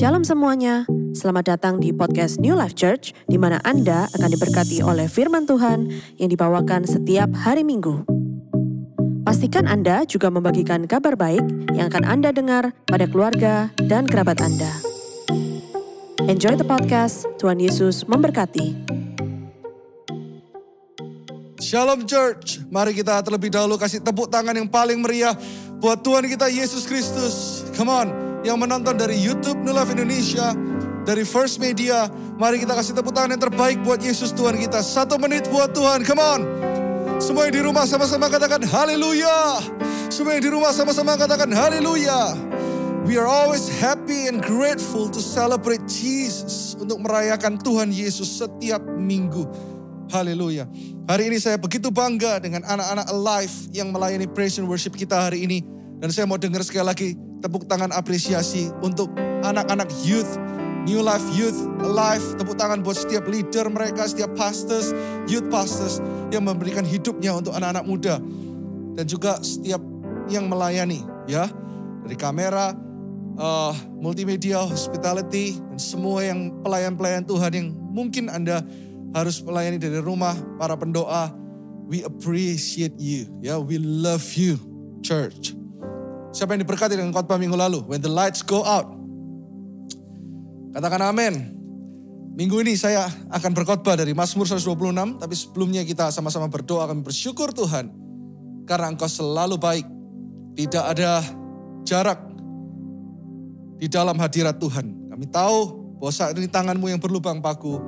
[0.00, 5.04] Shalom semuanya, selamat datang di podcast New Life Church, di mana Anda akan diberkati oleh
[5.04, 8.08] firman Tuhan yang dibawakan setiap hari Minggu.
[9.28, 11.44] Pastikan Anda juga membagikan kabar baik
[11.76, 14.72] yang akan Anda dengar pada keluarga dan kerabat Anda.
[16.32, 18.72] Enjoy the podcast, Tuhan Yesus memberkati.
[21.60, 25.36] Shalom Church, mari kita terlebih dahulu kasih tepuk tangan yang paling meriah
[25.76, 27.68] buat Tuhan kita Yesus Kristus.
[27.76, 30.56] Come on, yang menonton dari YouTube Life Indonesia,
[31.04, 32.08] dari First Media,
[32.40, 34.80] mari kita kasih tepuk tangan yang terbaik buat Yesus Tuhan kita.
[34.80, 36.40] Satu menit buat Tuhan, come on.
[37.20, 39.60] Semua yang di rumah sama-sama katakan haleluya.
[40.08, 42.32] Semua yang di rumah sama-sama katakan haleluya.
[43.04, 49.44] We are always happy and grateful to celebrate Jesus untuk merayakan Tuhan Yesus setiap minggu.
[50.08, 50.64] Haleluya.
[51.06, 55.44] Hari ini saya begitu bangga dengan anak-anak Alive yang melayani praise and worship kita hari
[55.44, 55.60] ini.
[56.00, 57.08] Dan saya mau dengar sekali lagi
[57.40, 59.12] tepuk tangan apresiasi untuk
[59.44, 60.28] anak-anak youth,
[60.84, 62.24] New Life Youth Alive.
[62.36, 64.92] Tepuk tangan buat setiap leader mereka, setiap pastors,
[65.26, 65.98] youth pastors
[66.30, 68.14] yang memberikan hidupnya untuk anak-anak muda.
[68.96, 69.80] Dan juga setiap
[70.28, 71.48] yang melayani ya.
[72.00, 72.72] Dari kamera,
[73.36, 78.64] uh, multimedia, hospitality, dan semua yang pelayan-pelayan Tuhan yang mungkin Anda
[79.12, 81.34] harus melayani dari rumah, para pendoa.
[81.90, 83.58] We appreciate you, ya.
[83.58, 84.56] We love you,
[85.02, 85.59] church.
[86.30, 87.82] Siapa yang diberkati dengan khotbah minggu lalu?
[87.90, 88.86] When the lights go out.
[90.70, 91.34] Katakan amin.
[92.38, 97.50] Minggu ini saya akan berkhotbah dari Mazmur 126, tapi sebelumnya kita sama-sama berdoa kami bersyukur
[97.50, 97.90] Tuhan
[98.70, 99.86] karena Engkau selalu baik.
[100.54, 101.26] Tidak ada
[101.82, 102.22] jarak
[103.82, 105.10] di dalam hadirat Tuhan.
[105.10, 105.58] Kami tahu
[105.98, 107.82] bahwa saat ini tanganmu yang berlubang paku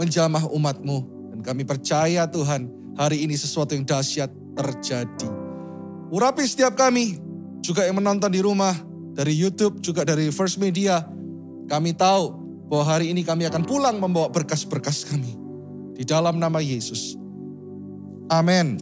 [0.00, 1.30] menjamah umatmu.
[1.36, 5.28] Dan kami percaya Tuhan hari ini sesuatu yang dahsyat terjadi.
[6.14, 7.18] Urapi setiap kami,
[7.64, 8.76] juga yang menonton di rumah,
[9.16, 11.00] dari Youtube, juga dari First Media.
[11.64, 12.36] Kami tahu
[12.68, 15.32] bahwa hari ini kami akan pulang membawa berkas-berkas kami.
[15.96, 17.16] Di dalam nama Yesus.
[18.28, 18.76] Amin.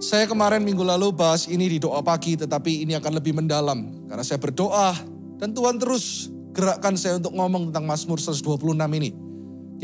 [0.00, 4.08] Saya kemarin minggu lalu bahas ini di doa pagi, tetapi ini akan lebih mendalam.
[4.08, 4.96] Karena saya berdoa,
[5.36, 9.10] dan Tuhan terus gerakkan saya untuk ngomong tentang Mazmur 126 ini.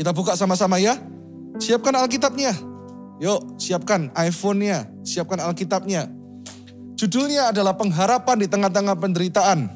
[0.01, 0.97] Kita buka sama-sama ya.
[1.61, 2.55] Siapkan Alkitabnya.
[3.19, 6.18] Yuk, siapkan iPhone-nya, siapkan Alkitabnya.
[6.99, 9.71] Judulnya adalah pengharapan di tengah-tengah penderitaan.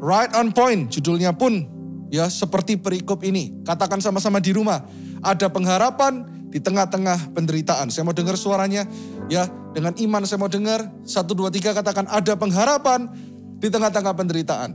[0.00, 1.68] Right on point, judulnya pun
[2.08, 3.60] ya seperti perikop ini.
[3.60, 4.80] Katakan sama-sama di rumah,
[5.20, 7.92] ada pengharapan di tengah-tengah penderitaan.
[7.92, 8.88] Saya mau dengar suaranya
[9.28, 9.44] ya,
[9.76, 10.80] dengan iman saya mau dengar.
[11.04, 13.12] Satu, dua, tiga katakan ada pengharapan
[13.60, 14.70] di tengah-tengah penderitaan.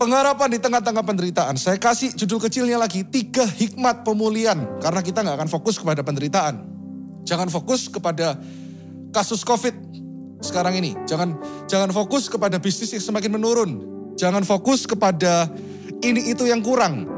[0.00, 1.60] Pengharapan di tengah-tengah penderitaan.
[1.60, 4.56] Saya kasih judul kecilnya lagi, tiga hikmat pemulihan.
[4.80, 6.64] Karena kita nggak akan fokus kepada penderitaan.
[7.28, 8.40] Jangan fokus kepada
[9.12, 9.91] kasus COVID
[10.42, 10.92] sekarang ini.
[11.06, 11.38] Jangan
[11.70, 13.70] jangan fokus kepada bisnis yang semakin menurun.
[14.18, 15.48] Jangan fokus kepada
[16.02, 17.08] ini itu yang kurang.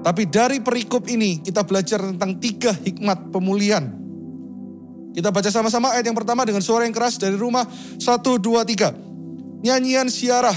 [0.00, 3.84] Tapi dari perikop ini kita belajar tentang tiga hikmat pemulihan.
[5.12, 7.68] Kita baca sama-sama ayat yang pertama dengan suara yang keras dari rumah.
[8.00, 8.94] Satu, dua, tiga.
[9.60, 10.56] Nyanyian siarah.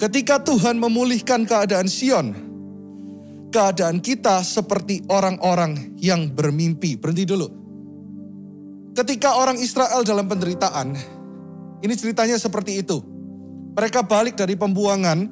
[0.00, 2.32] Ketika Tuhan memulihkan keadaan Sion,
[3.52, 6.96] keadaan kita seperti orang-orang yang bermimpi.
[6.96, 7.59] Berhenti dulu.
[8.90, 10.98] Ketika orang Israel dalam penderitaan,
[11.80, 12.98] ini ceritanya seperti itu.
[13.78, 15.30] Mereka balik dari pembuangan,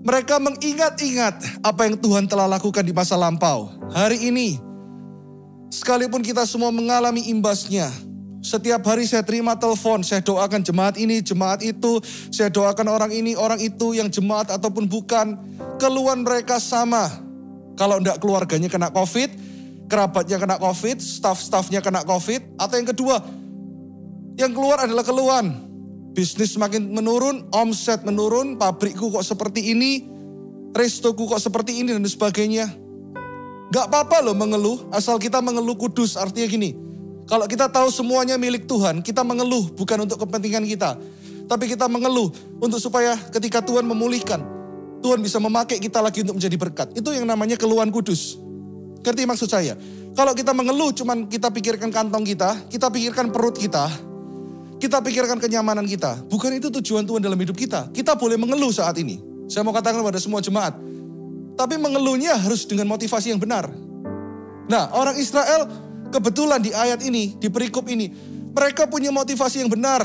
[0.00, 3.68] mereka mengingat-ingat apa yang Tuhan telah lakukan di masa lampau.
[3.92, 4.56] Hari ini,
[5.68, 7.92] sekalipun kita semua mengalami imbasnya,
[8.38, 12.00] setiap hari saya terima telepon, saya doakan jemaat ini, jemaat itu,
[12.32, 15.34] saya doakan orang ini, orang itu yang jemaat ataupun bukan.
[15.76, 17.06] Keluhan mereka sama.
[17.78, 19.47] Kalau enggak keluarganya kena COVID,
[19.88, 22.60] kerabatnya kena COVID, staff-staffnya kena COVID.
[22.60, 23.16] Atau yang kedua,
[24.36, 25.66] yang keluar adalah keluhan.
[26.12, 30.06] Bisnis makin menurun, omset menurun, pabrikku kok seperti ini,
[30.76, 32.68] restoku kok seperti ini dan sebagainya.
[33.68, 36.16] Gak apa-apa loh mengeluh, asal kita mengeluh kudus.
[36.16, 36.72] Artinya gini,
[37.28, 40.96] kalau kita tahu semuanya milik Tuhan, kita mengeluh bukan untuk kepentingan kita.
[41.48, 44.40] Tapi kita mengeluh untuk supaya ketika Tuhan memulihkan,
[45.04, 46.88] Tuhan bisa memakai kita lagi untuk menjadi berkat.
[46.96, 48.47] Itu yang namanya keluhan kudus.
[49.02, 49.78] Ngerti maksud saya?
[50.18, 53.86] Kalau kita mengeluh cuman kita pikirkan kantong kita, kita pikirkan perut kita,
[54.78, 56.22] kita pikirkan kenyamanan kita.
[56.26, 57.90] Bukan itu tujuan Tuhan dalam hidup kita.
[57.90, 59.18] Kita boleh mengeluh saat ini.
[59.50, 60.74] Saya mau katakan kepada semua jemaat.
[61.58, 63.66] Tapi mengeluhnya harus dengan motivasi yang benar.
[64.70, 65.66] Nah orang Israel
[66.14, 68.10] kebetulan di ayat ini, di perikop ini,
[68.54, 70.02] mereka punya motivasi yang benar.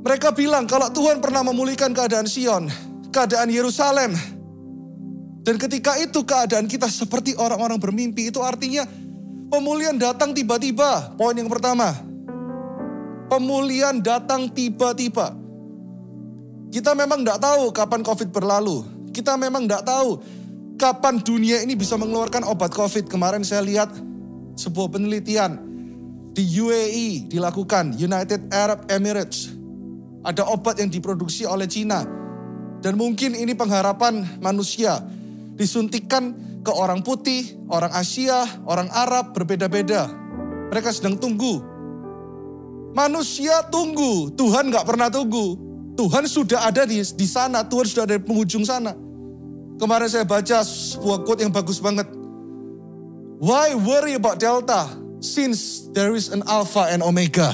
[0.00, 2.70] Mereka bilang kalau Tuhan pernah memulihkan keadaan Sion,
[3.10, 4.39] keadaan Yerusalem.
[5.40, 8.84] Dan ketika itu keadaan kita seperti orang-orang bermimpi, itu artinya
[9.48, 11.16] pemulihan datang tiba-tiba.
[11.16, 11.96] Poin yang pertama,
[13.32, 15.32] pemulihan datang tiba-tiba.
[16.70, 18.86] Kita memang tidak tahu kapan COVID berlalu.
[19.10, 20.22] Kita memang tidak tahu
[20.78, 23.10] kapan dunia ini bisa mengeluarkan obat COVID.
[23.10, 23.90] Kemarin saya lihat
[24.54, 25.58] sebuah penelitian
[26.30, 29.50] di UAE dilakukan, United Arab Emirates.
[30.20, 32.06] Ada obat yang diproduksi oleh Cina.
[32.80, 35.00] Dan mungkin ini pengharapan manusia.
[35.60, 36.32] Disuntikan
[36.64, 40.08] ke orang putih, orang Asia, orang Arab berbeda-beda.
[40.72, 41.60] Mereka sedang tunggu.
[42.96, 45.60] Manusia tunggu, Tuhan nggak pernah tunggu.
[46.00, 48.96] Tuhan sudah ada di, di sana, Tuhan sudah ada di penghujung sana.
[49.76, 52.08] Kemarin saya baca sebuah quote yang bagus banget.
[53.36, 54.88] Why worry about Delta
[55.20, 57.52] since there is an Alpha and Omega?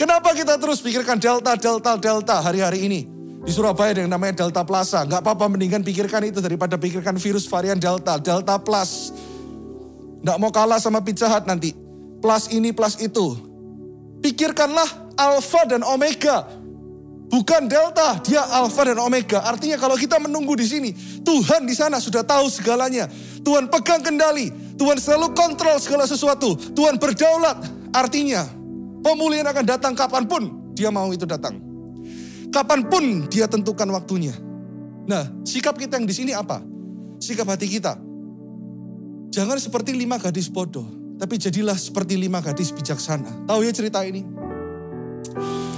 [0.00, 3.00] Kenapa kita terus pikirkan Delta, Delta, Delta hari-hari ini?
[3.40, 5.02] Di Surabaya yang namanya Delta Plaza.
[5.08, 9.16] Gak apa-apa mendingan pikirkan itu daripada pikirkan virus varian Delta, Delta Plus.
[10.20, 11.72] Gak mau kalah sama Pizza Hut nanti.
[12.20, 13.40] Plus ini, plus itu.
[14.20, 16.60] Pikirkanlah Alpha dan Omega.
[17.30, 19.38] Bukan delta, dia alfa dan omega.
[19.46, 20.90] Artinya kalau kita menunggu di sini,
[21.22, 23.06] Tuhan di sana sudah tahu segalanya.
[23.46, 26.58] Tuhan pegang kendali, Tuhan selalu kontrol segala sesuatu.
[26.74, 27.62] Tuhan berdaulat.
[27.94, 28.50] Artinya,
[29.06, 31.69] pemulihan akan datang kapan pun dia mau itu datang.
[32.50, 34.34] Kapan pun dia tentukan waktunya.
[35.06, 36.58] Nah, sikap kita yang di sini apa?
[37.22, 37.94] Sikap hati kita.
[39.30, 43.46] Jangan seperti lima gadis bodoh, tapi jadilah seperti lima gadis bijaksana.
[43.46, 44.26] Tahu ya cerita ini?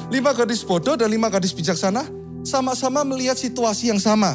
[0.09, 2.09] Lima gadis bodoh dan lima gadis bijaksana
[2.41, 4.33] sama-sama melihat situasi yang sama.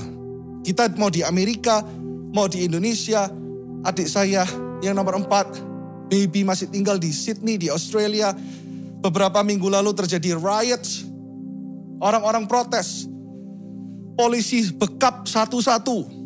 [0.62, 1.82] Kita mau di Amerika,
[2.30, 3.26] mau di Indonesia,
[3.82, 4.46] adik saya
[4.86, 5.58] yang nomor empat,
[6.14, 8.36] baby masih tinggal di Sydney, di Australia.
[9.02, 11.07] Beberapa minggu lalu terjadi riots,
[12.02, 13.06] orang-orang protes.
[14.18, 16.18] Polisi bekap satu-satu.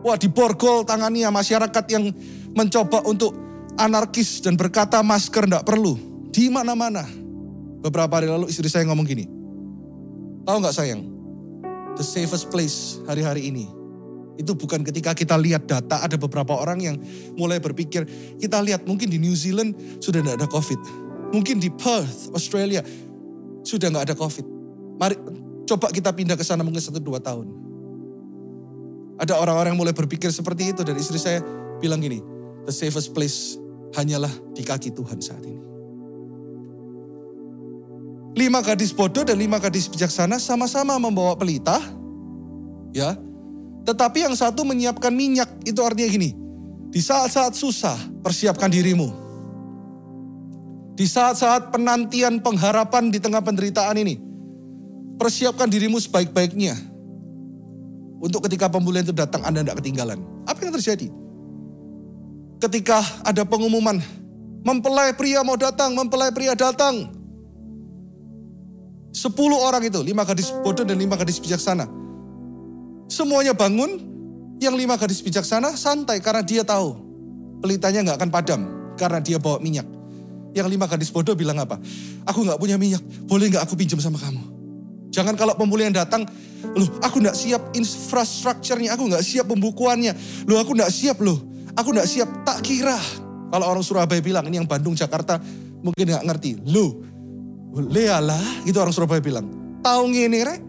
[0.00, 2.08] Wah diborgol tangannya masyarakat yang
[2.56, 3.36] mencoba untuk
[3.76, 5.98] anarkis dan berkata masker tidak perlu.
[6.32, 7.04] Di mana-mana
[7.78, 9.24] Beberapa hari lalu istri saya ngomong gini.
[10.42, 11.02] Tahu nggak sayang?
[11.94, 13.70] The safest place hari-hari ini.
[14.38, 16.96] Itu bukan ketika kita lihat data ada beberapa orang yang
[17.38, 18.06] mulai berpikir.
[18.38, 20.80] Kita lihat mungkin di New Zealand sudah tidak ada COVID.
[21.34, 22.82] Mungkin di Perth, Australia
[23.62, 24.46] sudah nggak ada COVID.
[24.98, 25.14] Mari
[25.64, 27.46] coba kita pindah ke sana mungkin satu dua tahun.
[29.18, 31.42] Ada orang-orang yang mulai berpikir seperti itu dan istri saya
[31.82, 32.22] bilang gini,
[32.66, 33.58] the safest place
[33.94, 35.58] hanyalah di kaki Tuhan saat ini.
[38.38, 41.82] Lima gadis bodoh dan lima gadis bijaksana sama-sama membawa pelita.
[42.94, 43.18] Ya.
[43.82, 46.30] Tetapi yang satu menyiapkan minyak, itu artinya gini.
[46.92, 49.10] Di saat-saat susah, persiapkan dirimu.
[50.94, 54.27] Di saat-saat penantian pengharapan di tengah penderitaan ini,
[55.18, 56.78] persiapkan dirimu sebaik-baiknya.
[58.18, 60.18] Untuk ketika pemulihan itu datang, Anda tidak ketinggalan.
[60.46, 61.06] Apa yang terjadi?
[62.58, 64.02] Ketika ada pengumuman,
[64.66, 67.14] mempelai pria mau datang, mempelai pria datang.
[69.14, 71.86] Sepuluh orang itu, lima gadis bodoh dan lima gadis bijaksana.
[73.06, 74.02] Semuanya bangun,
[74.58, 76.98] yang lima gadis bijaksana santai karena dia tahu
[77.62, 78.60] pelitanya nggak akan padam
[78.98, 79.86] karena dia bawa minyak.
[80.50, 81.78] Yang lima gadis bodoh bilang apa?
[82.26, 84.57] Aku nggak punya minyak, boleh nggak aku pinjam sama kamu?
[85.18, 86.22] Jangan kalau pemulihan datang,
[86.78, 90.14] loh aku nggak siap infrastrukturnya, aku nggak siap pembukuannya,
[90.46, 91.42] loh aku nggak siap loh,
[91.74, 92.46] aku nggak siap.
[92.46, 92.94] Tak kira
[93.50, 95.42] kalau orang Surabaya bilang ini yang Bandung Jakarta
[95.82, 97.08] mungkin nggak ngerti, loh
[97.74, 99.46] Lealah, gitu orang Surabaya bilang.
[99.84, 100.60] Tahu gini rek?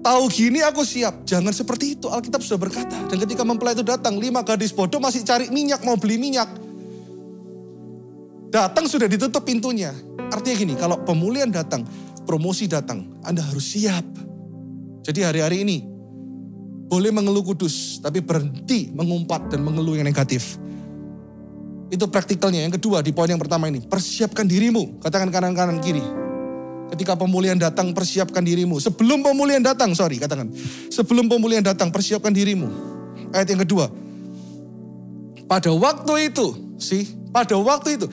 [0.00, 1.26] Tahu gini aku siap.
[1.26, 2.06] Jangan seperti itu.
[2.06, 2.96] Alkitab sudah berkata.
[3.10, 6.48] Dan ketika mempelai itu datang, lima gadis bodoh masih cari minyak, mau beli minyak.
[8.50, 9.90] Datang sudah ditutup pintunya.
[10.30, 11.82] Artinya gini, kalau pemulihan datang,
[12.30, 14.06] promosi datang, Anda harus siap.
[15.02, 15.82] Jadi hari-hari ini,
[16.86, 20.54] boleh mengeluh kudus, tapi berhenti mengumpat dan mengeluh yang negatif.
[21.90, 22.62] Itu praktikalnya.
[22.62, 25.02] Yang kedua di poin yang pertama ini, persiapkan dirimu.
[25.02, 26.02] Katakan kanan kanan kiri.
[26.94, 28.78] Ketika pemulihan datang, persiapkan dirimu.
[28.78, 30.54] Sebelum pemulihan datang, sorry katakan.
[30.86, 32.70] Sebelum pemulihan datang, persiapkan dirimu.
[33.34, 33.90] Ayat yang kedua.
[35.50, 38.06] Pada waktu itu, sih, pada waktu itu,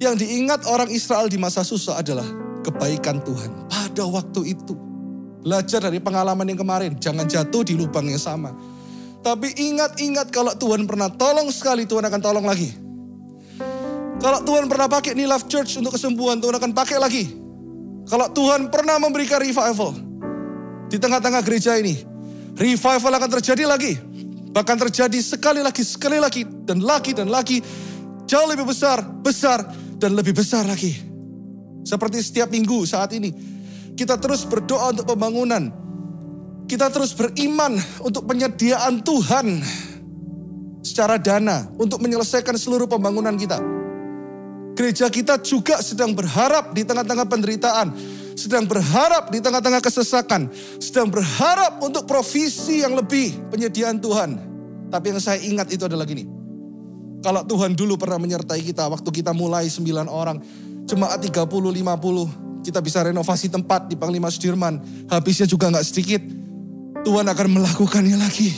[0.00, 3.68] yang diingat orang Israel di masa susah adalah kebaikan Tuhan.
[3.68, 4.74] Pada waktu itu.
[5.44, 8.56] Belajar dari pengalaman yang kemarin, jangan jatuh di lubang yang sama.
[9.20, 12.72] Tapi ingat-ingat kalau Tuhan pernah tolong sekali, Tuhan akan tolong lagi.
[14.24, 17.28] Kalau Tuhan pernah pakai New Life Church untuk kesembuhan, Tuhan akan pakai lagi.
[18.08, 19.96] Kalau Tuhan pernah memberikan revival
[20.88, 22.00] di tengah-tengah gereja ini,
[22.56, 24.00] revival akan terjadi lagi.
[24.54, 27.60] Bahkan terjadi sekali lagi, sekali lagi, dan lagi, dan lagi.
[28.24, 29.60] Jauh lebih besar, besar,
[30.00, 31.13] dan lebih besar lagi.
[31.84, 33.30] Seperti setiap minggu saat ini.
[33.94, 35.70] Kita terus berdoa untuk pembangunan.
[36.64, 39.60] Kita terus beriman untuk penyediaan Tuhan
[40.80, 43.60] secara dana untuk menyelesaikan seluruh pembangunan kita.
[44.74, 47.88] Gereja kita juga sedang berharap di tengah-tengah penderitaan.
[48.34, 50.50] sedang berharap di tengah-tengah kesesakan,
[50.82, 54.30] sedang berharap untuk provisi yang lebih penyediaan Tuhan.
[54.90, 56.26] Tapi yang saya ingat itu adalah gini.
[57.24, 60.42] Kalau Tuhan dulu pernah menyertai kita waktu kita mulai 9 orang,
[60.84, 64.80] jemaat 30, 50, kita bisa renovasi tempat di Panglima Sudirman.
[65.08, 66.22] Habisnya juga nggak sedikit.
[67.04, 68.52] Tuhan akan melakukannya lagi.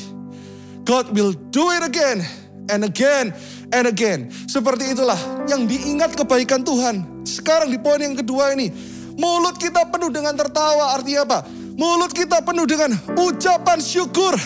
[0.87, 2.23] God will do it again
[2.71, 3.35] and again
[3.75, 4.31] and again.
[4.47, 5.19] Seperti itulah
[5.51, 7.27] yang diingat kebaikan Tuhan.
[7.27, 8.71] Sekarang di poin yang kedua ini,
[9.19, 11.39] mulut kita penuh dengan tertawa artinya apa?
[11.75, 14.39] Mulut kita penuh dengan ucapan syukur.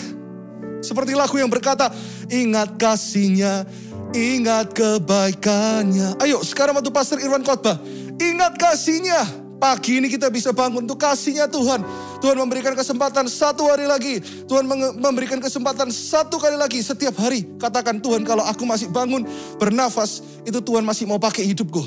[0.81, 1.93] Seperti lagu yang berkata,
[2.25, 3.69] ingat kasihnya,
[4.15, 6.19] ingat kebaikannya.
[6.19, 7.79] Ayo sekarang waktu Pastor Irwan khotbah,
[8.19, 9.43] ingat kasihnya.
[9.61, 11.85] Pagi ini kita bisa bangun untuk kasihnya Tuhan.
[12.17, 14.17] Tuhan memberikan kesempatan satu hari lagi.
[14.49, 14.65] Tuhan
[14.97, 17.45] memberikan kesempatan satu kali lagi setiap hari.
[17.61, 19.21] Katakan Tuhan kalau aku masih bangun
[19.61, 21.83] bernafas itu Tuhan masih mau pakai hidupku.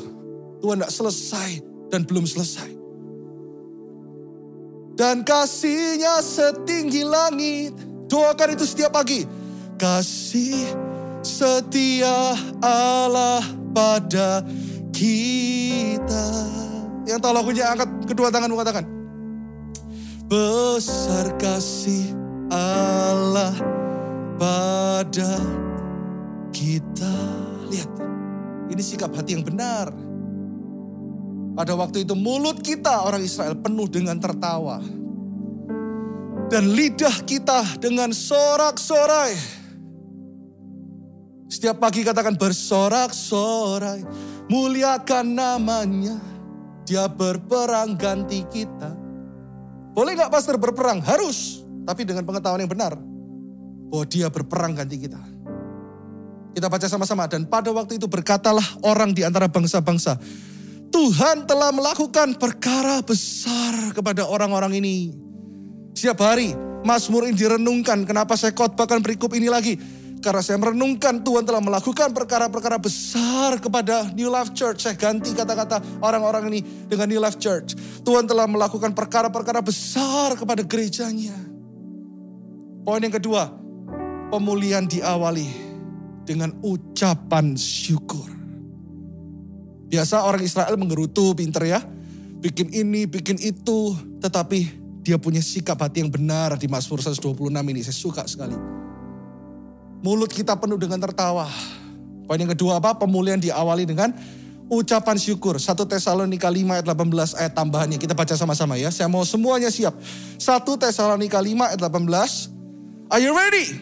[0.63, 1.51] Tuhan tidak selesai
[1.91, 2.71] dan belum selesai.
[4.95, 7.75] Dan kasihnya setinggi langit.
[8.07, 9.27] Doakan itu setiap pagi.
[9.75, 10.84] Kasih
[11.25, 13.41] setia Allah
[13.73, 14.45] pada
[14.93, 16.29] kita.
[17.09, 18.85] Yang tahu lagunya angkat kedua tangan mengatakan.
[20.29, 22.13] Besar kasih
[22.53, 23.53] Allah
[24.37, 25.37] pada
[26.53, 27.17] kita.
[27.69, 27.91] Lihat,
[28.73, 29.93] ini sikap hati yang benar.
[31.55, 34.83] Pada waktu itu mulut kita orang Israel penuh dengan tertawa.
[36.51, 39.64] Dan lidah kita dengan sorak-sorai.
[41.55, 44.03] Setiap pagi katakan bersorak-sorai.
[44.51, 46.19] Muliakan namanya
[46.83, 48.91] dia berperang ganti kita.
[49.95, 50.99] Boleh nggak pastor berperang?
[50.99, 51.63] Harus.
[51.87, 52.99] Tapi dengan pengetahuan yang benar.
[53.87, 55.23] Bahwa dia berperang ganti kita.
[56.59, 57.31] Kita baca sama-sama.
[57.31, 60.19] Dan pada waktu itu berkatalah orang di antara bangsa-bangsa.
[60.91, 65.15] Tuhan telah melakukan perkara besar kepada orang-orang ini.
[65.95, 66.51] Siap hari
[66.83, 68.03] Mazmur ini direnungkan.
[68.03, 69.94] Kenapa saya khotbahkan berikut ini lagi?
[70.25, 74.89] Karena saya merenungkan Tuhan telah melakukan perkara-perkara besar kepada New Life Church.
[74.89, 77.77] Saya ganti kata-kata orang-orang ini dengan New Life Church.
[78.01, 81.37] Tuhan telah melakukan perkara-perkara besar kepada gerejanya.
[82.89, 83.53] Poin yang kedua,
[84.33, 85.45] pemulihan diawali
[86.25, 88.33] dengan ucapan syukur.
[89.93, 91.85] Biasa orang Israel mengerutu pinter ya.
[92.41, 93.93] Bikin ini, bikin itu.
[94.25, 94.59] Tetapi
[95.05, 97.81] dia punya sikap hati yang benar di Mazmur 126 ini.
[97.85, 98.84] Saya suka sekali.
[100.05, 101.49] Mulut kita penuh dengan tertawa.
[102.29, 102.93] Poin yang kedua apa?
[102.93, 104.13] Pemulihan diawali dengan
[104.69, 105.57] ucapan syukur.
[105.57, 107.97] 1 Tesalonika 5 ayat 18 ayat tambahannya.
[107.97, 108.93] Kita baca sama-sama ya.
[108.93, 109.97] Saya mau semuanya siap.
[110.37, 110.45] 1
[110.77, 112.53] Tesalonika 5 ayat 18.
[113.09, 113.81] Are you ready?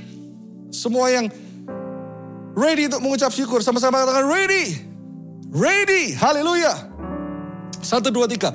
[0.70, 1.26] Semua yang
[2.54, 3.58] ready untuk mengucap syukur.
[3.58, 4.78] Sama-sama katakan ready.
[5.50, 6.14] Ready.
[6.14, 6.86] Haleluya.
[7.82, 8.54] 1, 2, 3.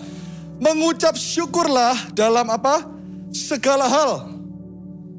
[0.63, 2.87] Mengucap syukurlah dalam apa?
[3.35, 4.36] Segala hal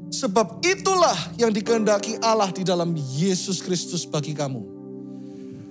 [0.09, 4.81] Sebab itulah yang dikehendaki Allah di dalam Yesus Kristus bagi kamu.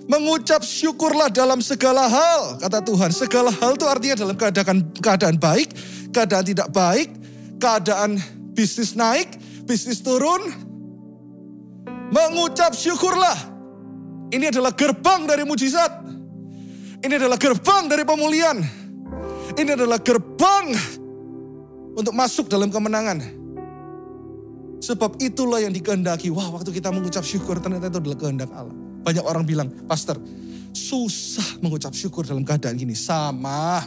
[0.09, 3.11] Mengucap syukurlah dalam segala hal, kata Tuhan.
[3.13, 5.69] Segala hal itu artinya dalam keadaan keadaan baik,
[6.09, 7.13] keadaan tidak baik,
[7.61, 8.17] keadaan
[8.57, 9.37] bisnis naik,
[9.69, 10.41] bisnis turun.
[12.09, 13.37] Mengucap syukurlah.
[14.33, 16.01] Ini adalah gerbang dari mujizat.
[17.05, 18.57] Ini adalah gerbang dari pemulihan.
[19.53, 20.73] Ini adalah gerbang
[21.93, 23.21] untuk masuk dalam kemenangan.
[24.79, 26.31] Sebab itulah yang dikehendaki.
[26.31, 28.75] Wah waktu kita mengucap syukur ternyata itu adalah kehendak Allah.
[29.03, 30.19] Banyak orang bilang, Pastor,
[30.71, 32.95] susah mengucap syukur dalam keadaan gini.
[32.95, 33.83] Sama.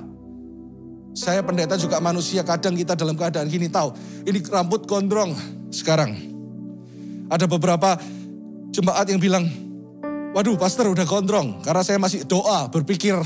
[1.12, 3.92] Saya pendeta juga manusia, kadang kita dalam keadaan gini tahu.
[4.24, 5.36] Ini rambut gondrong
[5.68, 6.16] sekarang.
[7.28, 8.00] Ada beberapa
[8.72, 9.44] jemaat yang bilang,
[10.32, 11.60] waduh pastor udah gondrong.
[11.60, 13.16] Karena saya masih doa, berpikir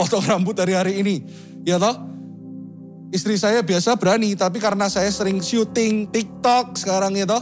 [0.00, 1.20] potong rambut hari-hari ini.
[1.64, 1.92] Ya toh?
[3.10, 7.34] Istri saya biasa berani, tapi karena saya sering syuting TikTok sekarang itu,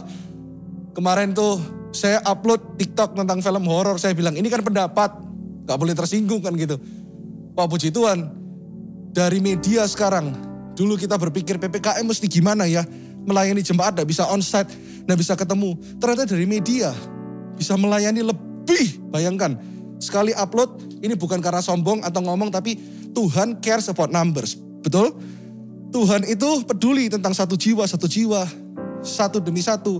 [0.97, 1.61] kemarin tuh
[1.93, 5.13] saya upload TikTok tentang film horor, saya bilang ini kan pendapat,
[5.69, 6.81] gak boleh tersinggung kan gitu.
[7.53, 8.33] Pak puji Tuhan,
[9.13, 10.33] dari media sekarang,
[10.73, 12.81] dulu kita berpikir PPKM mesti gimana ya,
[13.29, 14.73] melayani jemaat gak bisa onsite,
[15.05, 15.77] gak bisa ketemu.
[16.01, 16.89] Ternyata dari media
[17.53, 19.53] bisa melayani lebih, bayangkan.
[20.01, 22.73] Sekali upload, ini bukan karena sombong atau ngomong, tapi
[23.13, 24.57] Tuhan cares about numbers.
[24.81, 25.13] Betul?
[25.89, 28.45] Tuhan itu peduli tentang satu jiwa, satu jiwa,
[29.01, 29.97] satu demi satu.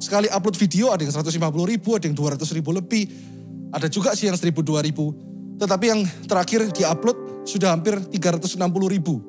[0.00, 1.36] Sekali upload video ada yang 150
[1.68, 3.04] ribu, ada yang 200 ribu lebih.
[3.68, 5.60] Ada juga sih yang 1000, 2000.
[5.60, 8.56] Tetapi yang terakhir di-upload sudah hampir 360
[8.88, 9.20] ribu.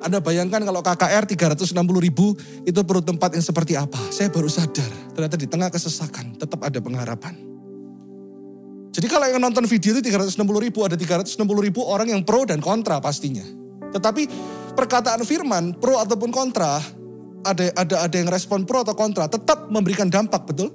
[0.00, 2.32] Anda bayangkan kalau KKR 360 ribu
[2.64, 4.00] itu perlu tempat yang seperti apa.
[4.08, 7.36] Saya baru sadar ternyata di tengah kesesakan tetap ada pengharapan.
[8.90, 12.58] Jadi kalau yang nonton video itu 360 ribu, ada 360 ribu orang yang pro dan
[12.58, 13.59] kontra pastinya.
[13.90, 14.22] Tetapi
[14.74, 16.78] perkataan firman pro ataupun kontra
[17.40, 20.70] ada ada ada yang respon pro atau kontra tetap memberikan dampak betul.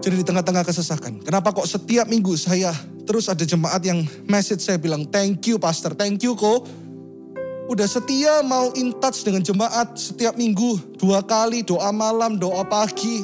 [0.00, 1.20] Jadi di tengah-tengah kesesakan.
[1.20, 2.72] Kenapa kok setiap minggu saya
[3.04, 6.64] terus ada jemaat yang message saya bilang thank you pastor, thank you kok.
[7.70, 10.98] Udah setia mau in touch dengan jemaat setiap minggu.
[10.98, 13.22] Dua kali doa malam, doa pagi.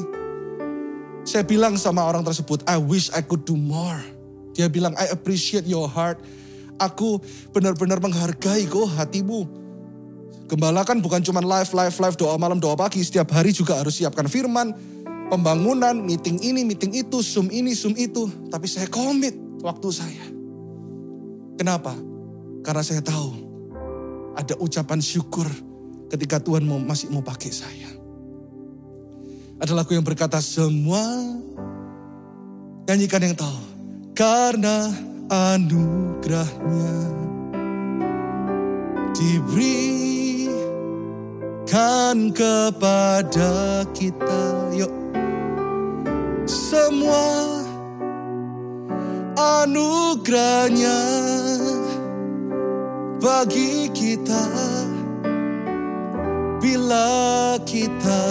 [1.27, 3.99] Saya bilang sama orang tersebut, I wish I could do more.
[4.55, 6.23] Dia bilang, I appreciate your heart.
[6.77, 7.21] Aku
[7.57, 9.49] benar-benar menghargai kok hatimu.
[10.47, 13.03] Gembala kan bukan cuma live, live, live, doa malam, doa pagi.
[13.03, 14.71] Setiap hari juga harus siapkan firman,
[15.33, 18.31] pembangunan, meeting ini, meeting itu, Zoom ini, Zoom itu.
[18.53, 20.27] Tapi saya komit waktu saya.
[21.57, 21.97] Kenapa?
[22.63, 23.33] Karena saya tahu
[24.37, 25.49] ada ucapan syukur
[26.13, 27.91] ketika Tuhan mau, masih mau pakai saya.
[29.57, 31.01] Ada lagu yang berkata semua
[32.87, 33.61] nyanyikan yang tahu.
[34.13, 34.93] Karena
[35.31, 36.99] anugerahnya
[39.17, 40.29] diberikan
[42.31, 44.71] kepada kita.
[44.77, 44.93] Yuk.
[46.47, 47.65] Semua
[49.35, 51.01] anugerahnya
[53.19, 54.47] bagi kita
[56.63, 58.23] bila kita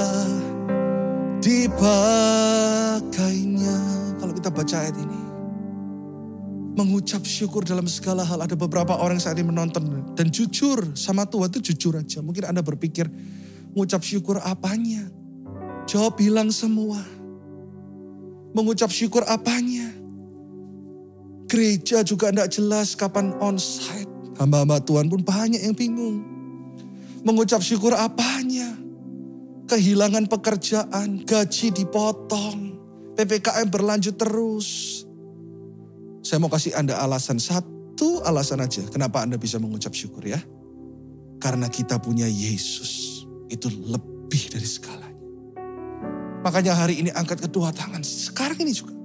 [1.44, 2.48] dipakainya.
[4.16, 5.25] Kalau kita baca ayat ini,
[6.76, 8.44] mengucap syukur dalam segala hal.
[8.44, 12.20] Ada beberapa orang saat ini menonton dan jujur sama Tuhan itu jujur aja.
[12.20, 13.08] Mungkin Anda berpikir,
[13.72, 15.08] mengucap syukur apanya?
[15.88, 17.00] Jawab bilang semua.
[18.52, 19.96] Mengucap syukur apanya?
[21.48, 24.12] Gereja juga tidak jelas kapan onsite.
[24.36, 26.20] Hamba-hamba Tuhan pun banyak yang bingung.
[27.24, 28.76] Mengucap syukur apanya?
[29.66, 32.78] Kehilangan pekerjaan, gaji dipotong,
[33.18, 35.02] PPKM berlanjut terus.
[36.26, 40.42] Saya mau kasih Anda alasan, satu alasan aja kenapa Anda bisa mengucap syukur ya.
[41.38, 45.22] Karena kita punya Yesus, itu lebih dari segalanya.
[46.42, 48.98] Makanya hari ini angkat kedua tangan, sekarang ini juga.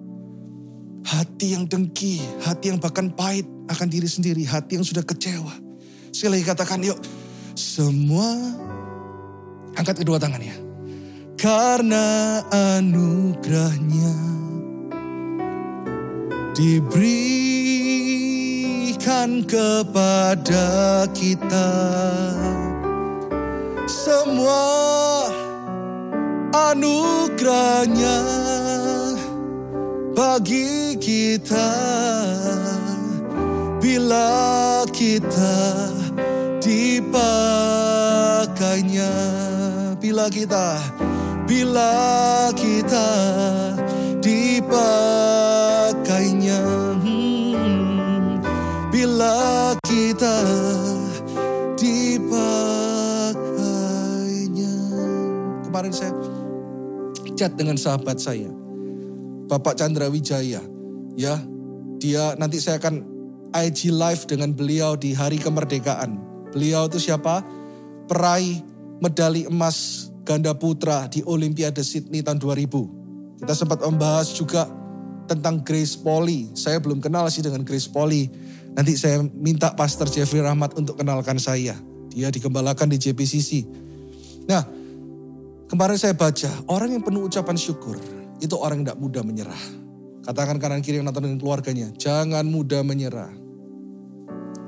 [1.04, 5.52] Hati yang dengki, hati yang bahkan pahit akan diri sendiri, hati yang sudah kecewa.
[6.16, 6.96] Sekali lagi katakan yuk,
[7.52, 8.32] semua
[9.76, 10.56] angkat kedua tangan ya.
[11.36, 14.40] Karena anugerahnya
[16.60, 18.20] diberikan
[19.48, 21.72] kepada kita.
[23.88, 25.32] Semua
[26.52, 28.20] anugerahnya
[30.12, 31.72] bagi kita.
[33.80, 35.88] Bila kita
[36.60, 37.48] dipakainya
[39.96, 40.76] bila kita
[41.48, 41.96] bila
[42.52, 43.08] kita
[44.20, 45.39] dipakainya
[50.00, 50.32] kita
[51.76, 52.24] dipakainya.
[55.68, 56.16] Kemarin saya
[57.36, 58.48] chat dengan sahabat saya
[59.44, 60.64] Bapak Chandra Wijaya
[61.20, 61.36] ya
[62.00, 63.04] dia nanti saya akan
[63.52, 66.16] IG live dengan beliau di hari kemerdekaan.
[66.56, 67.44] Beliau itu siapa?
[68.08, 68.64] Peraih
[69.04, 74.64] medali emas ganda putra di Olimpiade Sydney tahun 2000 kita sempat membahas juga
[75.28, 76.48] tentang Grace Polly.
[76.56, 78.28] Saya belum kenal sih dengan Grace Polly.
[78.74, 81.74] Nanti saya minta Pastor Jeffrey Rahmat untuk kenalkan saya.
[82.10, 83.66] Dia dikembalakan di JPCC.
[84.46, 84.62] Nah,
[85.70, 87.98] kemarin saya baca, orang yang penuh ucapan syukur,
[88.42, 89.62] itu orang yang tidak mudah menyerah.
[90.26, 93.30] Katakan kanan kiri yang nonton dengan keluarganya, jangan mudah menyerah.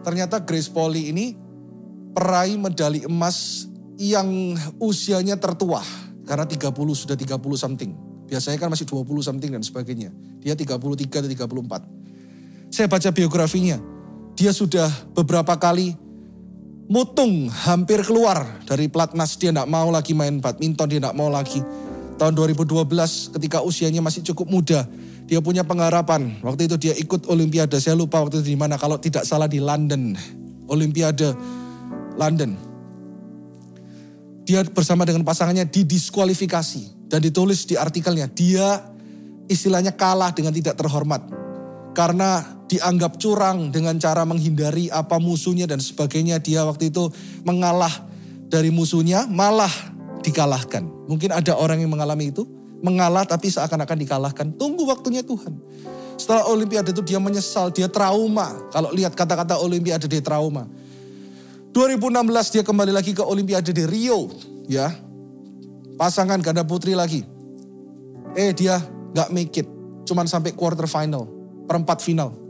[0.02, 1.34] Ternyata Grace Polly ini
[2.14, 3.66] peraih medali emas
[3.98, 5.82] yang usianya tertua.
[6.22, 7.90] Karena 30, sudah 30 something.
[8.30, 10.14] Biasanya kan masih 20 something dan sebagainya.
[10.38, 10.78] Dia 33
[11.20, 12.72] atau 34.
[12.72, 13.91] Saya baca biografinya.
[14.32, 15.94] Dia sudah beberapa kali
[16.88, 19.36] mutung hampir keluar dari platnas.
[19.36, 21.60] Dia tidak mau lagi main badminton, dia tidak mau lagi.
[22.20, 24.84] Tahun 2012 ketika usianya masih cukup muda.
[25.26, 26.44] Dia punya pengharapan.
[26.44, 27.80] Waktu itu dia ikut Olimpiade.
[27.80, 28.76] Saya lupa waktu itu di mana.
[28.76, 30.12] Kalau tidak salah di London.
[30.68, 31.32] Olimpiade
[32.20, 32.52] London.
[34.44, 37.08] Dia bersama dengan pasangannya didiskualifikasi.
[37.08, 38.82] Dan ditulis di artikelnya, dia
[39.46, 41.22] istilahnya kalah dengan tidak terhormat.
[41.92, 46.40] Karena dianggap curang dengan cara menghindari apa musuhnya dan sebagainya.
[46.40, 47.12] Dia waktu itu
[47.44, 47.92] mengalah
[48.48, 49.70] dari musuhnya, malah
[50.24, 50.88] dikalahkan.
[51.04, 52.48] Mungkin ada orang yang mengalami itu,
[52.80, 54.46] mengalah tapi seakan-akan dikalahkan.
[54.56, 55.52] Tunggu waktunya Tuhan.
[56.16, 58.56] Setelah Olimpiade itu dia menyesal, dia trauma.
[58.72, 60.64] Kalau lihat kata-kata Olimpiade dia trauma.
[61.76, 64.28] 2016 dia kembali lagi ke Olimpiade di Rio,
[64.68, 64.92] ya
[65.96, 67.24] pasangan ganda putri lagi.
[68.32, 68.80] Eh dia
[69.12, 69.68] gak make it.
[70.08, 71.28] Cuman sampai quarter final.
[71.64, 72.41] Perempat final.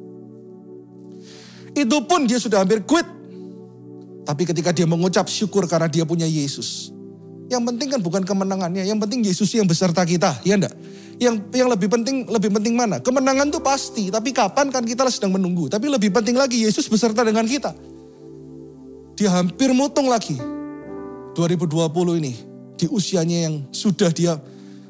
[1.73, 3.05] Itu pun dia sudah hampir quit.
[4.23, 6.93] Tapi ketika dia mengucap syukur karena dia punya Yesus.
[7.51, 10.73] Yang penting kan bukan kemenangannya, yang penting Yesus yang beserta kita, ya enggak?
[11.21, 13.03] Yang yang lebih penting lebih penting mana?
[13.03, 15.69] Kemenangan itu pasti, tapi kapan kan kita sedang menunggu.
[15.69, 17.77] Tapi lebih penting lagi Yesus beserta dengan kita.
[19.19, 20.39] Dia hampir mutung lagi.
[21.37, 22.33] 2020 ini
[22.77, 24.37] di usianya yang sudah dia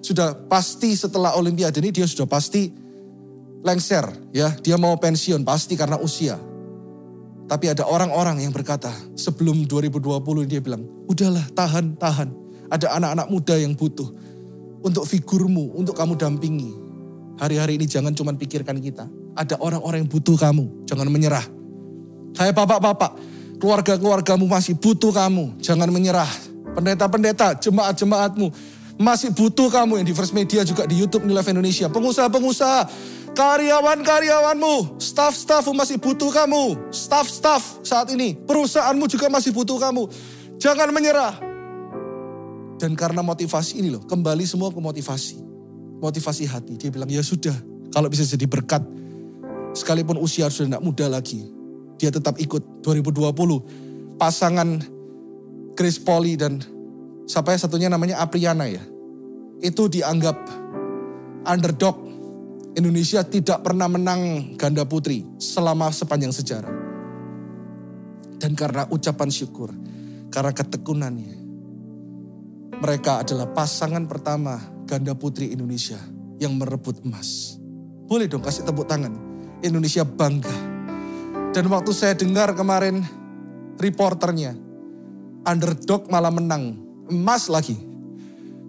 [0.03, 2.71] sudah pasti setelah olimpiade ini dia sudah pasti
[3.63, 4.03] lengser
[4.35, 6.52] ya, dia mau pensiun pasti karena usia.
[7.51, 12.29] Tapi ada orang-orang yang berkata sebelum 2020 dia bilang, udahlah tahan, tahan.
[12.73, 14.09] Ada anak-anak muda yang butuh
[14.81, 16.73] untuk figurmu, untuk kamu dampingi.
[17.37, 19.09] Hari-hari ini jangan cuma pikirkan kita.
[19.37, 21.45] Ada orang-orang yang butuh kamu, jangan menyerah.
[22.37, 23.17] Hai bapak-bapak,
[23.61, 26.29] keluarga-keluargamu masih butuh kamu, jangan menyerah.
[26.73, 28.49] Pendeta-pendeta, jemaat-jemaatmu
[28.97, 31.89] masih butuh kamu yang di First Media juga di YouTube Life Indonesia.
[31.89, 32.81] Pengusaha-pengusaha,
[33.33, 36.93] karyawan-karyawanmu, staff-staffmu masih butuh kamu.
[36.93, 40.09] Staff-staff saat ini, perusahaanmu juga masih butuh kamu.
[40.61, 41.35] Jangan menyerah.
[42.77, 45.41] Dan karena motivasi ini loh, kembali semua ke motivasi.
[46.03, 46.75] Motivasi hati.
[46.77, 47.55] Dia bilang, ya sudah,
[47.95, 48.83] kalau bisa jadi berkat.
[49.73, 51.49] Sekalipun usia sudah tidak muda lagi.
[51.97, 54.21] Dia tetap ikut 2020.
[54.21, 54.83] Pasangan
[55.73, 56.61] Chris Polly dan
[57.25, 58.85] siapa ya satunya namanya Apriana ya.
[59.65, 60.37] Itu dianggap
[61.49, 62.12] underdog.
[62.73, 66.73] Indonesia tidak pernah menang ganda putri selama sepanjang sejarah.
[68.41, 69.69] Dan karena ucapan syukur,
[70.33, 71.37] karena ketekunannya,
[72.81, 74.57] mereka adalah pasangan pertama
[74.89, 76.01] ganda putri Indonesia
[76.41, 77.61] yang merebut emas.
[78.09, 79.15] Boleh dong kasih tepuk tangan.
[79.63, 80.57] Indonesia bangga.
[81.53, 83.05] Dan waktu saya dengar kemarin
[83.77, 84.57] reporternya,
[85.45, 86.81] underdog malah menang.
[87.13, 87.92] Emas lagi.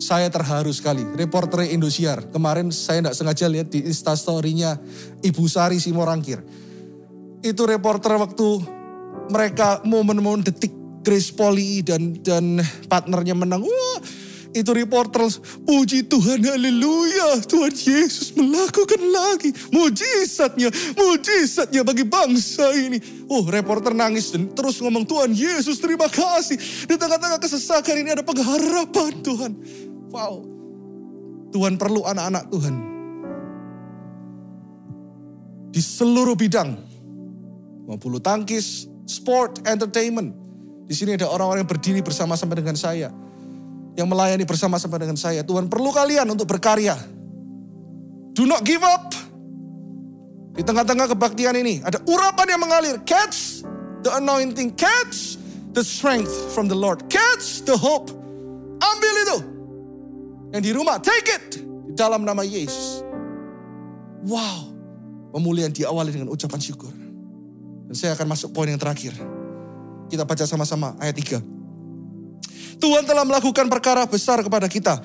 [0.04, 1.08] Saya terharu sekali.
[1.16, 2.28] Reporter Indosiar.
[2.28, 4.76] Kemarin saya tidak sengaja lihat di instastorynya
[5.24, 6.44] Ibu Sari Simorangkir.
[7.40, 8.48] Itu reporter waktu
[9.32, 10.76] mereka momen-momen detik
[11.08, 12.60] Grace Poli dan dan
[12.92, 13.64] partnernya menang.
[13.64, 14.00] Wah,
[14.52, 15.24] itu reporter,
[15.64, 17.40] puji Tuhan, haleluya.
[17.48, 20.68] Tuhan Yesus melakukan lagi mujizatnya,
[21.00, 23.00] mujizatnya bagi bangsa ini.
[23.32, 26.60] Oh, reporter nangis dan terus ngomong, Tuhan Yesus terima kasih.
[26.60, 29.54] Di tengah-tengah kesesakan ini ada pengharapan Tuhan.
[30.14, 30.46] Wow,
[31.50, 32.76] Tuhan perlu anak-anak Tuhan.
[35.74, 36.78] Di seluruh bidang.
[37.90, 40.38] Mau bulu tangkis, sport, entertainment.
[40.86, 43.10] Di sini ada orang-orang yang berdiri bersama-sama dengan saya
[43.98, 45.42] yang melayani bersama-sama dengan saya.
[45.42, 46.94] Tuhan perlu kalian untuk berkarya.
[48.38, 49.14] Do not give up.
[50.54, 53.02] Di tengah-tengah kebaktian ini ada urapan yang mengalir.
[53.02, 53.66] Catch
[54.06, 55.42] the anointing, catch
[55.74, 58.14] the strength from the Lord, catch the hope.
[58.78, 59.53] Ambil itu.
[60.54, 61.46] Yang di rumah, take it.
[61.90, 63.02] Di dalam nama Yesus.
[64.30, 64.70] Wow.
[65.34, 66.94] Pemulihan diawali dengan ucapan syukur.
[67.90, 69.18] Dan saya akan masuk poin yang terakhir.
[70.14, 72.78] Kita baca sama-sama ayat 3.
[72.78, 75.02] Tuhan telah melakukan perkara besar kepada kita.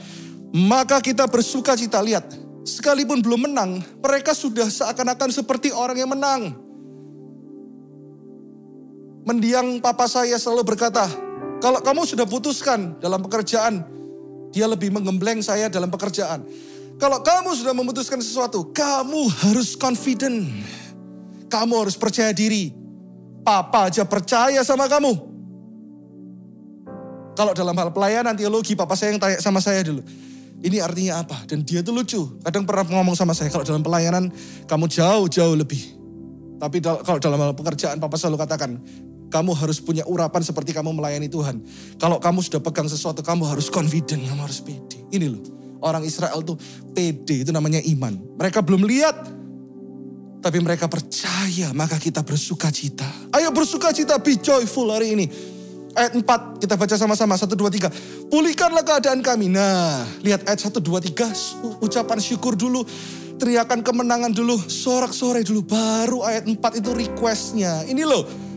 [0.52, 1.96] Maka kita bersuka cita.
[2.04, 2.28] Lihat,
[2.68, 6.52] sekalipun belum menang, mereka sudah seakan-akan seperti orang yang menang.
[9.24, 11.08] Mendiang papa saya selalu berkata,
[11.60, 13.97] kalau kamu sudah putuskan dalam pekerjaan,
[14.52, 16.44] dia lebih menggembleng saya dalam pekerjaan.
[16.98, 20.50] Kalau kamu sudah memutuskan sesuatu, kamu harus confident.
[21.46, 22.74] Kamu harus percaya diri.
[23.46, 25.14] Papa aja percaya sama kamu.
[27.38, 30.02] Kalau dalam hal pelayanan teologi, papa saya yang tanya sama saya dulu.
[30.58, 31.46] Ini artinya apa?
[31.46, 32.18] Dan dia tuh lucu.
[32.42, 34.26] Kadang pernah ngomong sama saya, kalau dalam pelayanan
[34.66, 35.94] kamu jauh-jauh lebih.
[36.58, 38.82] Tapi kalau dalam hal pekerjaan, papa selalu katakan,
[39.28, 41.60] kamu harus punya urapan seperti kamu melayani Tuhan.
[42.00, 45.04] Kalau kamu sudah pegang sesuatu, kamu harus confident, kamu harus pede.
[45.12, 45.42] Ini loh,
[45.84, 46.56] orang Israel tuh
[46.96, 48.16] pede, itu namanya iman.
[48.40, 49.16] Mereka belum lihat,
[50.38, 53.06] tapi mereka percaya, maka kita bersuka cita.
[53.36, 55.26] Ayo bersuka cita, be joyful hari ini.
[55.98, 58.30] Ayat 4 kita baca sama-sama 1 2 3.
[58.30, 59.50] Pulihkanlah keadaan kami.
[59.50, 62.86] Nah, lihat ayat 1 2 3 ucapan syukur dulu,
[63.34, 67.82] teriakan kemenangan dulu, sorak-sorai dulu baru ayat 4 itu requestnya.
[67.90, 68.47] Ini loh.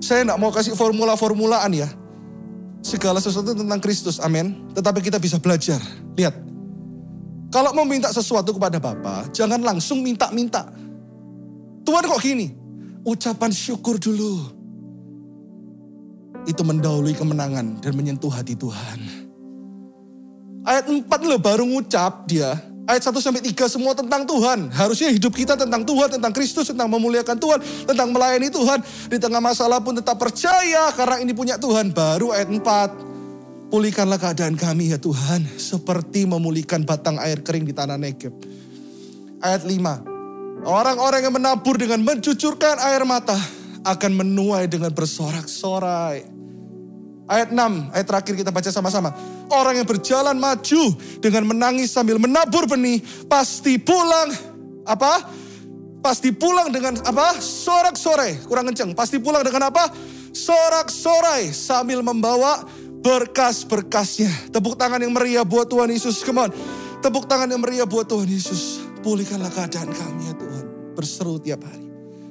[0.00, 1.88] Saya enggak mau kasih formula-formulaan ya.
[2.80, 4.72] Segala sesuatu tentang Kristus, amin.
[4.72, 5.80] Tetapi kita bisa belajar.
[6.16, 6.34] Lihat.
[7.50, 10.70] Kalau mau minta sesuatu kepada Bapa, jangan langsung minta-minta.
[11.84, 12.54] Tuhan kok gini?
[13.04, 14.60] Ucapan syukur dulu
[16.48, 18.98] itu mendahului kemenangan dan menyentuh hati Tuhan.
[20.64, 22.56] Ayat 4 loh baru ngucap dia.
[22.90, 24.66] Ayat 1 sampai 3 semua tentang Tuhan.
[24.74, 28.82] Harusnya hidup kita tentang Tuhan, tentang Kristus, tentang memuliakan Tuhan, tentang melayani Tuhan.
[29.06, 31.94] Di tengah masalah pun tetap percaya karena ini punya Tuhan.
[31.94, 33.70] Baru ayat 4.
[33.70, 35.46] Pulihkanlah keadaan kami ya Tuhan.
[35.54, 38.34] Seperti memulihkan batang air kering di tanah Negeb.
[39.38, 40.66] Ayat 5.
[40.66, 43.38] Orang-orang yang menabur dengan mencucurkan air mata
[43.86, 46.26] akan menuai dengan bersorak-sorai.
[47.30, 49.14] Ayat 6, ayat terakhir kita baca sama-sama.
[49.54, 50.82] Orang yang berjalan maju
[51.22, 52.98] dengan menangis sambil menabur benih,
[53.30, 54.34] pasti pulang
[54.82, 55.30] apa?
[56.02, 57.38] Pasti pulang dengan apa?
[57.38, 58.42] Sorak-sorai.
[58.50, 58.98] Kurang kenceng.
[58.98, 59.92] Pasti pulang dengan apa?
[60.34, 62.66] Sorak-sorai sambil membawa
[63.04, 64.50] berkas-berkasnya.
[64.50, 66.24] Tepuk tangan yang meriah buat Tuhan Yesus.
[66.24, 66.50] Come on.
[67.04, 68.80] Tepuk tangan yang meriah buat Tuhan Yesus.
[69.04, 70.64] Pulihkanlah keadaan kami ya Tuhan.
[70.96, 71.86] Berseru tiap hari.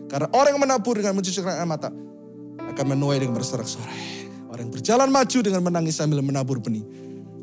[0.10, 1.94] Karena orang yang menabur dengan mencucurkan air mata
[2.58, 4.29] akan menuai dengan bersorak-sorai.
[4.60, 6.84] Orang yang berjalan maju dengan menangis sambil menabur benih.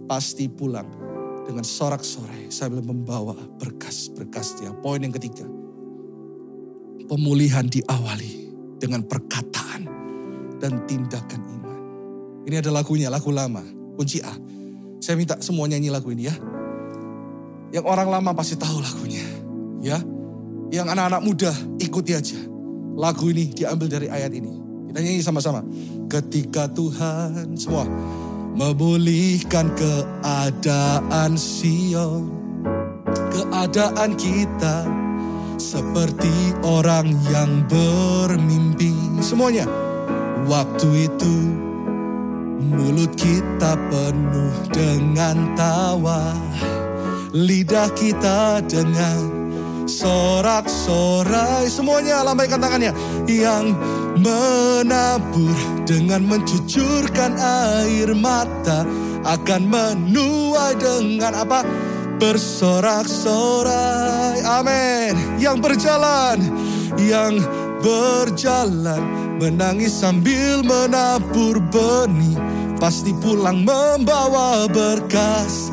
[0.05, 0.85] Pasti pulang
[1.49, 4.77] dengan sorak-sorai sambil membawa berkas-berkasnya.
[4.85, 5.49] Poin yang ketiga.
[7.09, 9.89] Pemulihan diawali dengan perkataan
[10.61, 11.81] dan tindakan iman.
[12.45, 13.65] Ini ada lagunya, lagu lama.
[13.97, 14.37] Kunci A.
[15.01, 16.37] Saya minta semua nyanyi lagu ini ya.
[17.73, 19.25] Yang orang lama pasti tahu lagunya.
[19.81, 20.05] Ya.
[20.69, 22.37] Yang anak-anak muda ikuti aja.
[22.93, 24.56] Lagu ini diambil dari ayat ini.
[24.97, 25.61] Kita nyanyi sama-sama.
[26.09, 27.85] Ketika Tuhan semua
[28.57, 32.33] memulihkan keadaan Sion.
[33.29, 34.89] Keadaan kita
[35.61, 39.21] seperti orang yang bermimpi.
[39.21, 39.69] Semuanya.
[40.49, 41.37] Waktu itu
[42.57, 46.33] mulut kita penuh dengan tawa.
[47.37, 49.29] Lidah kita dengan
[49.85, 51.69] sorak-sorai.
[51.69, 52.97] Semuanya lambaikan tangannya.
[53.29, 53.77] Yang
[54.17, 55.53] menabur
[55.85, 58.89] dengan mencucurkan air mata
[59.27, 61.61] akan menuai dengan apa?
[62.17, 64.41] Bersorak-sorai.
[64.41, 65.37] Amin.
[65.37, 66.41] Yang berjalan,
[66.97, 67.37] yang
[67.85, 69.05] berjalan.
[69.37, 72.41] Menangis sambil menabur benih.
[72.81, 75.69] Pasti pulang membawa berkas.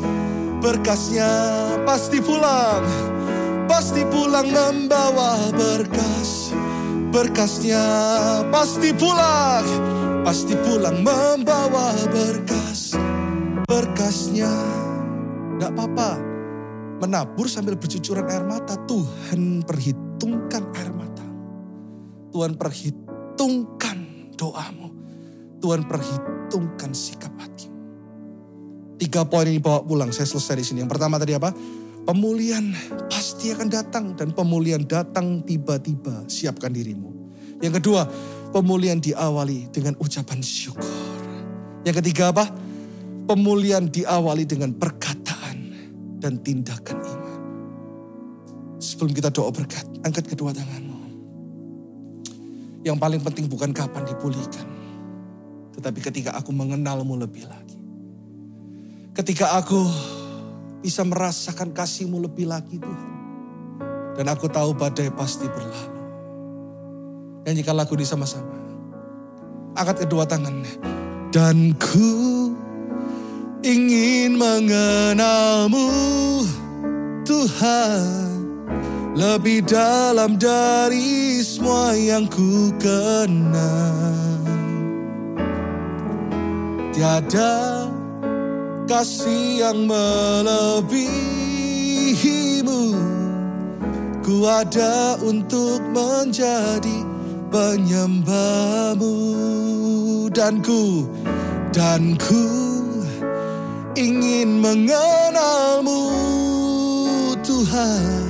[0.62, 1.26] Berkasnya
[1.82, 2.86] pasti pulang
[3.66, 6.41] pasti pulang membawa berkas
[7.12, 7.84] berkasnya.
[8.48, 9.66] Pasti pulang
[10.22, 12.96] pasti pulang membawa berkas
[13.68, 14.50] berkasnya.
[15.60, 16.10] Gak apa-apa
[17.04, 18.74] menabur sambil bercucuran air mata.
[18.88, 21.26] Tuhan perhitungkan air mata.
[22.32, 24.88] Tuhan perhitungkan doamu.
[25.62, 27.72] Tuhan perhitungkan sikap hati
[29.02, 30.78] tiga poin ini bawa pulang saya selesai di sini.
[30.86, 31.50] Yang pertama tadi apa
[32.02, 32.74] Pemulihan
[33.06, 36.26] pasti akan datang dan pemulihan datang tiba-tiba.
[36.26, 37.14] Siapkan dirimu.
[37.62, 38.10] Yang kedua,
[38.50, 40.82] pemulihan diawali dengan ucapan syukur.
[41.86, 42.50] Yang ketiga apa?
[43.30, 45.56] Pemulihan diawali dengan perkataan
[46.18, 47.40] dan tindakan iman.
[48.82, 50.98] Sebelum kita doa berkat, angkat kedua tanganmu.
[52.82, 54.66] Yang paling penting bukan kapan dipulihkan.
[55.78, 57.78] Tetapi ketika aku mengenalmu lebih lagi.
[59.14, 59.86] Ketika aku
[60.82, 63.10] bisa merasakan kasihmu lebih lagi Tuhan.
[64.18, 66.02] Dan aku tahu badai pasti berlalu.
[67.46, 68.52] Nyanyikan lagu ini sama-sama.
[69.78, 70.62] Angkat kedua tangan.
[71.32, 72.52] Dan ku
[73.64, 75.88] ingin mengenalmu
[77.24, 78.30] Tuhan.
[79.12, 84.12] Lebih dalam dari semua yang ku kenal.
[86.92, 87.81] Tiada
[88.92, 91.00] kasih yang melebihimu.
[94.20, 97.00] Ku ada untuk menjadi
[97.48, 99.16] penyembahmu
[100.28, 101.08] Dan ku,
[101.72, 102.44] dan ku
[103.96, 106.04] ingin mengenalmu
[107.40, 108.28] Tuhan.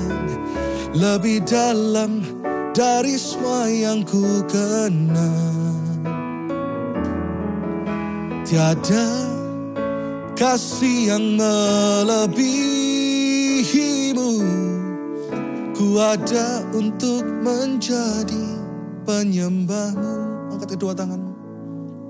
[0.95, 2.23] Lebih dalam
[2.71, 5.51] dari semua yang ku kenal.
[8.47, 9.32] Tiada
[10.37, 12.33] kasih yang melebihimu
[15.73, 18.45] Ku ada untuk menjadi
[19.05, 20.15] penyembahmu
[20.53, 21.33] Angkat kedua tanganmu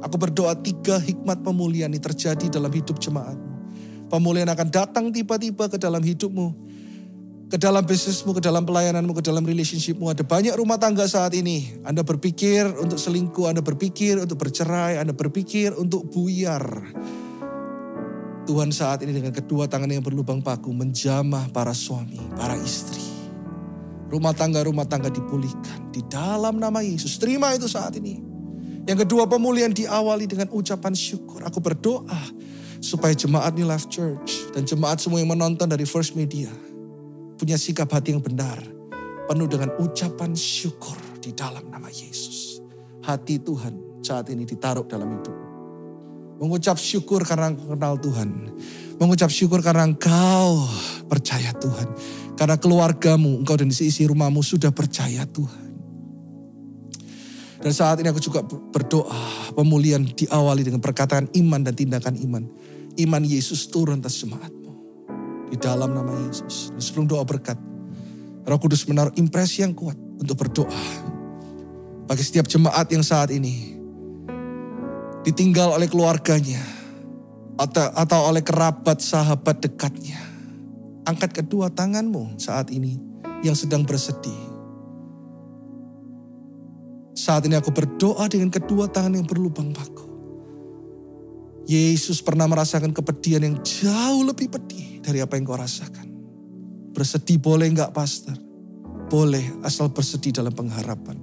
[0.02, 3.50] Aku berdoa tiga hikmat pemulihan ini terjadi dalam hidup jemaatmu
[4.10, 6.72] Pemulihan akan datang tiba-tiba ke dalam hidupmu
[7.52, 10.08] ke dalam bisnismu, ke dalam pelayananmu, ke dalam relationshipmu.
[10.08, 11.84] Ada banyak rumah tangga saat ini.
[11.84, 16.64] Anda berpikir untuk selingkuh, Anda berpikir untuk bercerai, Anda berpikir untuk buyar.
[18.42, 23.02] Tuhan saat ini dengan kedua tangan yang berlubang paku menjamah para suami, para istri.
[24.10, 27.16] Rumah tangga-rumah tangga dipulihkan di dalam nama Yesus.
[27.16, 28.20] Terima itu saat ini.
[28.82, 31.46] Yang kedua pemulihan diawali dengan ucapan syukur.
[31.46, 32.18] Aku berdoa
[32.82, 36.50] supaya jemaat New Life Church dan jemaat semua yang menonton dari First Media
[37.38, 38.58] punya sikap hati yang benar.
[39.30, 42.58] Penuh dengan ucapan syukur di dalam nama Yesus.
[43.06, 45.41] Hati Tuhan saat ini ditaruh dalam hidup.
[46.42, 48.50] Mengucap syukur karena engkau kenal Tuhan.
[48.98, 50.66] Mengucap syukur karena engkau
[51.06, 51.86] percaya Tuhan.
[52.34, 55.70] Karena keluargamu, engkau dan isi rumahmu sudah percaya Tuhan.
[57.62, 62.42] Dan saat ini aku juga berdoa pemulihan diawali dengan perkataan iman dan tindakan iman.
[62.98, 64.70] Iman Yesus turun atas jemaatmu.
[65.46, 66.74] Di dalam nama Yesus.
[66.74, 67.54] Dan sebelum doa berkat,
[68.42, 70.82] Roh Kudus menaruh impresi yang kuat untuk berdoa.
[72.10, 73.71] Bagi setiap jemaat yang saat ini
[75.22, 76.62] ditinggal oleh keluarganya
[77.58, 80.18] atau, atau oleh kerabat sahabat dekatnya.
[81.02, 82.94] Angkat kedua tanganmu saat ini
[83.42, 84.52] yang sedang bersedih
[87.22, 90.10] saat ini aku berdoa dengan kedua tangan yang berlubang paku.
[91.68, 96.10] Yesus pernah merasakan kepedihan yang jauh lebih pedih dari apa yang kau rasakan.
[96.90, 98.34] Bersedih boleh enggak pastor?
[99.06, 101.14] Boleh asal bersedih dalam pengharapan.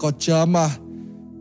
[0.00, 0.72] Kau jamah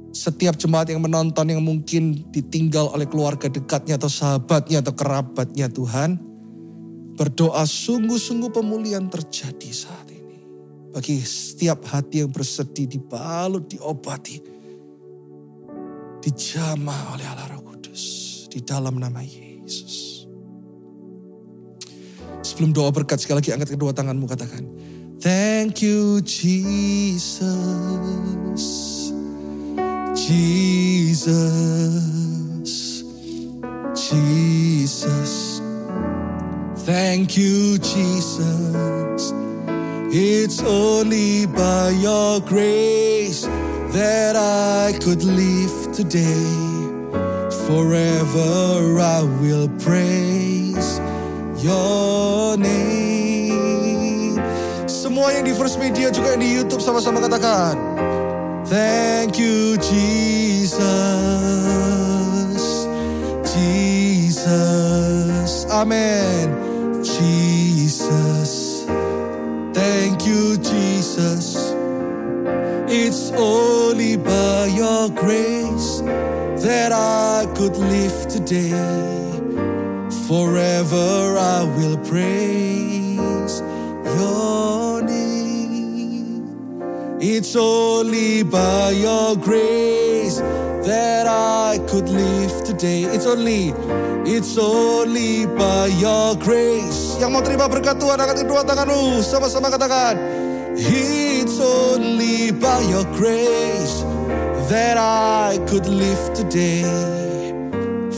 [0.10, 6.18] setiap jemaat yang menonton yang mungkin ditinggal oleh keluarga dekatnya atau sahabatnya atau kerabatnya Tuhan.
[7.20, 10.40] Berdoa sungguh-sungguh pemulihan terjadi saat ini.
[10.96, 14.40] Bagi setiap hati yang bersedih dibalut, diobati.
[16.24, 18.04] Dijamah oleh Allah Roh Kudus.
[18.48, 20.24] Di dalam nama Yesus.
[22.40, 24.64] Sebelum doa berkat sekali lagi angkat kedua tanganmu katakan.
[25.20, 27.30] Thank you Jesus.
[30.30, 31.34] Jesus.
[33.98, 35.60] Jesus.
[36.86, 39.34] Thank you Jesus.
[40.14, 43.50] It's only by your grace
[43.90, 46.46] that I could live today.
[47.66, 51.02] Forever I will praise
[51.58, 54.38] your name.
[54.86, 58.09] Semua yang di First Media juga yang di YouTube sama-sama katakan.
[58.70, 60.78] Thank you Jesus.
[63.56, 65.66] Jesus.
[65.72, 67.04] Amen.
[67.04, 68.86] Jesus.
[69.74, 71.74] Thank you, Jesus.
[72.88, 76.02] It's only by your grace
[76.64, 78.70] that I could live today.
[80.28, 83.62] Forever I will praise
[84.16, 85.39] your name.
[87.22, 90.40] It's only by your grace
[90.88, 93.04] that I could live today.
[93.04, 93.76] It's only,
[94.24, 99.20] it's only by your grace yang mau terima berkat Tuhan angkat kedua tanganmu.
[99.20, 100.16] Sama-sama katakan.
[100.80, 104.00] It's only by your grace
[104.72, 106.88] that I could live today.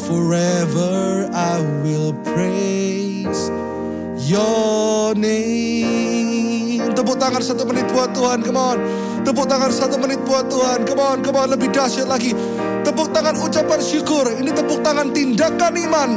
[0.06, 3.50] Forever I will praise
[4.30, 6.51] your name.
[7.12, 8.80] Tepuk tangan satu menit buat Tuhan, come on.
[9.28, 11.52] Tepuk tangan satu menit buat Tuhan, come on, come on.
[11.52, 12.32] Lebih dahsyat lagi.
[12.88, 14.32] Tepuk tangan ucapan syukur.
[14.32, 16.16] Ini tepuk tangan tindakan iman.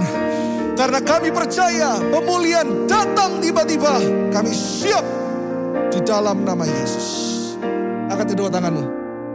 [0.79, 3.99] Karena kami percaya pemulihan datang tiba-tiba.
[4.31, 5.03] Kami siap
[5.91, 7.07] di dalam nama Yesus.
[8.15, 8.85] Angkat kedua tanganmu.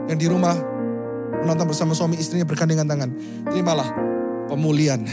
[0.08, 0.56] Yang di rumah
[1.43, 3.12] menonton bersama suami istrinya bergandengan tangan.
[3.52, 3.91] Terimalah
[4.48, 5.04] pemulihan.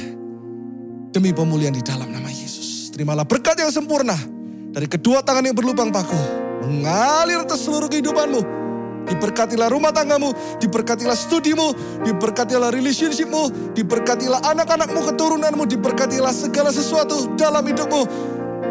[1.11, 2.94] Demi pemulihan di dalam nama Yesus.
[2.94, 4.36] Terimalah berkat yang sempurna.
[4.76, 6.20] Dari kedua tangan yang berlubang paku.
[6.68, 8.66] Mengalir atas seluruh kehidupanmu
[9.06, 18.02] Diberkatilah rumah tanggamu, diberkatilah studimu, diberkatilah relationshipmu, diberkatilah anak-anakmu, keturunanmu, diberkatilah segala sesuatu dalam hidupmu.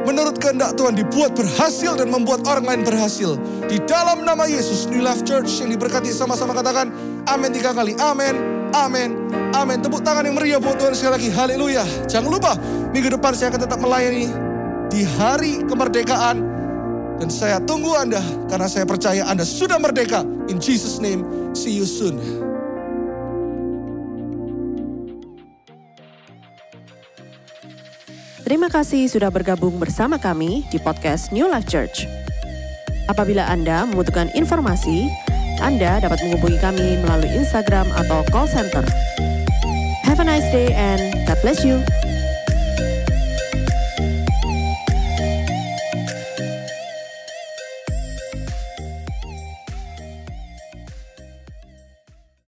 [0.05, 3.39] Menurut kehendak Tuhan dibuat berhasil dan membuat orang lain berhasil.
[3.65, 6.91] Di dalam nama Yesus, New Life Church yang diberkati sama-sama katakan
[7.31, 7.95] amin tiga kali.
[7.97, 8.35] Amin,
[8.75, 9.15] amin,
[9.55, 9.81] amin.
[9.81, 11.29] Tepuk tangan yang meriah buat Tuhan sekali lagi.
[11.31, 11.87] Haleluya.
[12.11, 12.53] Jangan lupa,
[12.91, 14.44] minggu depan saya akan tetap melayani
[14.89, 16.37] di hari kemerdekaan
[17.15, 18.21] dan saya tunggu Anda
[18.51, 20.21] karena saya percaya Anda sudah merdeka.
[20.51, 21.23] In Jesus name,
[21.55, 22.19] see you soon.
[28.45, 32.05] Terima kasih sudah bergabung bersama kami di podcast New Life Church.
[33.09, 35.09] Apabila Anda membutuhkan informasi,
[35.65, 38.85] Anda dapat menghubungi kami melalui Instagram atau call center.
[40.05, 41.81] Have a nice day and God bless you.